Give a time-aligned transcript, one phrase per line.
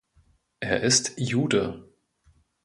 [0.61, 1.87] Er ist Jude.